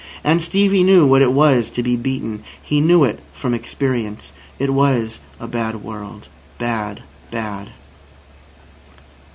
[0.23, 2.43] And Stevie knew what it was to be beaten.
[2.59, 4.33] He knew it from experience.
[4.57, 6.27] It was a bad world.
[6.57, 7.03] Bad!
[7.29, 7.69] Bad!